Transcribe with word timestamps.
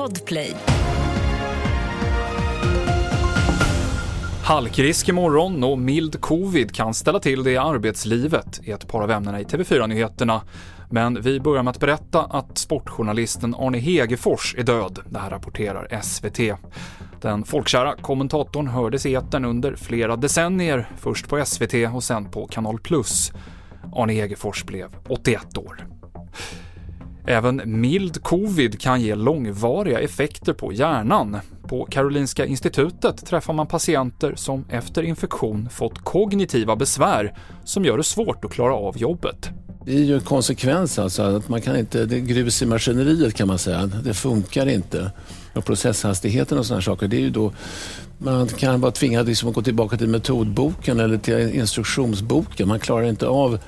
Podplay. 0.00 0.54
Halkrisk 4.44 5.08
imorgon 5.08 5.64
och 5.64 5.78
mild 5.78 6.20
covid 6.20 6.74
kan 6.74 6.94
ställa 6.94 7.20
till 7.20 7.42
det 7.42 7.50
i 7.50 7.56
arbetslivet 7.56 8.60
är 8.64 8.74
ett 8.74 8.88
par 8.88 9.02
av 9.02 9.10
ämnena 9.10 9.40
i 9.40 9.44
TV4-nyheterna. 9.44 10.42
Men 10.90 11.22
vi 11.22 11.40
börjar 11.40 11.62
med 11.62 11.70
att 11.70 11.80
berätta 11.80 12.22
att 12.22 12.58
sportjournalisten 12.58 13.54
Arne 13.54 13.78
Hegerfors 13.78 14.54
är 14.58 14.62
död. 14.62 14.98
Det 15.08 15.18
här 15.18 15.30
rapporterar 15.30 16.00
SVT. 16.02 16.40
Den 17.20 17.44
folkkära 17.44 17.96
kommentatorn 17.96 18.66
hördes 18.66 19.06
i 19.06 19.14
etern 19.14 19.44
under 19.44 19.76
flera 19.76 20.16
decennier, 20.16 20.90
först 20.98 21.28
på 21.28 21.44
SVT 21.44 21.74
och 21.94 22.04
sen 22.04 22.30
på 22.30 22.46
Kanal+. 22.46 22.78
Arne 23.92 24.12
Hegerfors 24.12 24.64
blev 24.64 24.96
81 25.08 25.58
år. 25.58 25.99
Även 27.26 27.62
mild 27.80 28.22
covid 28.22 28.80
kan 28.80 29.00
ge 29.00 29.14
långvariga 29.14 30.00
effekter 30.00 30.52
på 30.52 30.72
hjärnan. 30.72 31.38
På 31.68 31.84
Karolinska 31.84 32.46
institutet 32.46 33.26
träffar 33.26 33.52
man 33.52 33.66
patienter 33.66 34.34
som 34.36 34.64
efter 34.70 35.02
infektion 35.02 35.68
fått 35.72 35.98
kognitiva 35.98 36.76
besvär 36.76 37.34
som 37.64 37.84
gör 37.84 37.96
det 37.96 38.04
svårt 38.04 38.44
att 38.44 38.52
klara 38.52 38.74
av 38.74 38.98
jobbet. 38.98 39.50
Det 39.84 39.92
är 39.92 40.04
ju 40.04 40.14
en 40.14 40.20
konsekvens 40.20 40.98
alltså, 40.98 41.22
att 41.22 41.48
man 41.48 41.60
kan 41.60 41.76
inte, 41.76 42.06
det 42.06 42.16
är 42.16 42.20
grus 42.20 42.62
i 42.62 42.66
maskineriet 42.66 43.34
kan 43.34 43.48
man 43.48 43.58
säga. 43.58 43.86
Det 43.86 44.14
funkar 44.14 44.66
inte. 44.66 45.10
Och 45.54 45.64
processhastigheten 45.64 46.58
och 46.58 46.66
sådana 46.66 46.82
saker, 46.82 47.08
det 47.08 47.16
är 47.16 47.20
ju 47.20 47.30
då 47.30 47.52
man 48.18 48.48
kan 48.48 48.80
vara 48.80 48.92
tvingad 48.92 49.26
liksom 49.26 49.48
att 49.48 49.54
gå 49.54 49.62
tillbaka 49.62 49.96
till 49.96 50.08
metodboken 50.08 51.00
eller 51.00 51.18
till 51.18 51.54
instruktionsboken. 51.54 52.68
Man 52.68 52.80
klarar 52.80 53.04
inte 53.04 53.26
av 53.28 53.58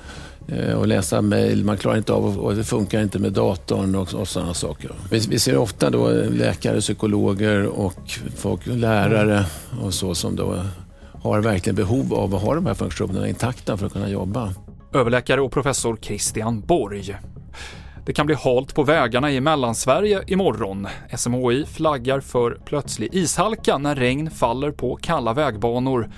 Eh, 0.47 0.73
och 0.73 0.87
läsa 0.87 1.21
mejl, 1.21 1.65
man 1.65 1.77
klarar 1.77 1.97
inte 1.97 2.13
av 2.13 2.39
och 2.39 2.55
det 2.55 2.63
funkar 2.63 3.01
inte 3.01 3.19
med 3.19 3.31
datorn 3.33 3.95
och, 3.95 4.13
och 4.13 4.27
sådana 4.27 4.53
saker. 4.53 4.91
Vi, 5.11 5.19
vi, 5.19 5.39
ser 5.39 5.57
ofta 5.57 5.89
då 5.89 6.09
läkare, 6.29 6.81
psykologer 6.81 7.65
och 7.65 8.19
folk, 8.35 8.61
lärare 8.65 9.45
och 9.81 9.93
så 9.93 10.15
som 10.15 10.35
då 10.35 10.63
har 11.23 11.41
verkligen 11.41 11.75
behov 11.75 12.13
av 12.13 12.35
att 12.35 12.41
ha 12.41 12.55
de 12.55 12.65
här 12.65 12.73
funktionerna 12.73 13.27
intakta 13.27 13.77
för 13.77 13.85
att 13.85 13.93
kunna 13.93 14.09
jobba. 14.09 14.53
Överläkare 14.93 15.41
och 15.41 15.51
professor 15.51 15.97
Christian 16.01 16.61
Borg. 16.61 17.17
Det 18.05 18.13
kan 18.13 18.25
bli 18.25 18.35
halt 18.35 18.75
på 18.75 18.83
vägarna 18.83 19.31
i 19.31 19.41
Mellansverige 19.41 20.23
imorgon. 20.27 20.87
SMHI 21.17 21.65
flaggar 21.65 22.19
för 22.19 22.57
plötslig 22.65 23.09
ishalka 23.13 23.77
när 23.77 23.95
regn 23.95 24.31
faller 24.31 24.71
på 24.71 24.95
kalla 25.01 25.33
vägbanor. 25.33 26.09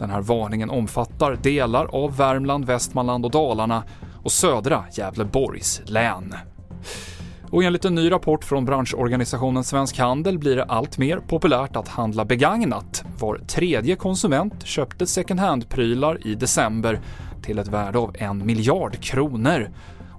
Den 0.00 0.10
här 0.10 0.20
varningen 0.20 0.70
omfattar 0.70 1.36
delar 1.42 1.86
av 1.86 2.16
Värmland, 2.16 2.64
Västmanland 2.64 3.24
och 3.24 3.30
Dalarna 3.30 3.82
och 4.22 4.32
södra 4.32 4.84
Gävleborgs 4.92 5.82
län. 5.84 6.34
Och 7.50 7.64
enligt 7.64 7.84
en 7.84 7.94
ny 7.94 8.10
rapport 8.10 8.44
från 8.44 8.64
branschorganisationen 8.64 9.64
Svensk 9.64 9.98
Handel 9.98 10.38
blir 10.38 10.56
det 10.56 10.64
allt 10.64 10.98
mer 10.98 11.18
populärt 11.18 11.76
att 11.76 11.88
handla 11.88 12.24
begagnat. 12.24 13.04
Var 13.18 13.36
tredje 13.36 13.96
konsument 13.96 14.66
köpte 14.66 15.06
second 15.06 15.40
hand-prylar 15.40 16.26
i 16.26 16.34
december 16.34 17.00
till 17.42 17.58
ett 17.58 17.68
värde 17.68 17.98
av 17.98 18.16
en 18.18 18.46
miljard 18.46 19.00
kronor. 19.00 19.70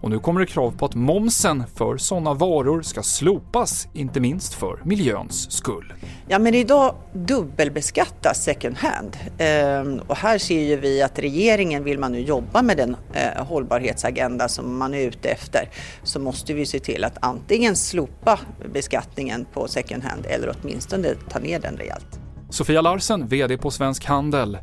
Och 0.01 0.09
nu 0.09 0.19
kommer 0.19 0.39
det 0.39 0.45
krav 0.45 0.77
på 0.77 0.85
att 0.85 0.95
momsen 0.95 1.63
för 1.75 1.97
sådana 1.97 2.33
varor 2.33 2.81
ska 2.81 3.03
slopas, 3.03 3.87
inte 3.93 4.19
minst 4.19 4.53
för 4.53 4.79
miljöns 4.83 5.51
skull. 5.51 5.93
Ja, 6.27 6.39
men 6.39 6.55
idag 6.55 6.95
dubbelbeskattas 7.13 8.43
second 8.43 8.77
hand. 8.77 9.17
Ehm, 9.37 9.99
och 10.07 10.15
här 10.15 10.37
ser 10.37 10.61
ju 10.61 10.75
vi 10.75 11.01
att 11.01 11.19
regeringen, 11.19 11.83
vill 11.83 11.99
man 11.99 12.11
nu 12.11 12.19
jobba 12.19 12.61
med 12.61 12.77
den 12.77 12.95
eh, 13.13 13.45
hållbarhetsagenda 13.45 14.47
som 14.47 14.77
man 14.77 14.93
är 14.93 15.01
ute 15.01 15.29
efter, 15.29 15.69
så 16.03 16.19
måste 16.19 16.53
vi 16.53 16.65
se 16.65 16.79
till 16.79 17.03
att 17.03 17.17
antingen 17.21 17.75
slopa 17.75 18.39
beskattningen 18.73 19.45
på 19.53 19.67
second 19.67 20.03
hand 20.03 20.25
eller 20.25 20.55
åtminstone 20.61 21.07
ta 21.29 21.39
ner 21.39 21.59
den 21.59 21.77
rejält. 21.77 22.19
Sofia 22.49 22.81
Larsen, 22.81 23.27
VD 23.27 23.57
på 23.57 23.71
Svensk 23.71 24.05
Handel. 24.05 24.57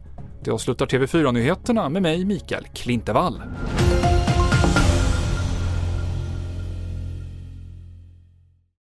Det 0.44 0.50
avslutar 0.50 0.86
TV4-nyheterna 0.86 1.88
med 1.88 2.02
mig, 2.02 2.24
Mikael 2.24 2.66
Klintevall. 2.74 3.42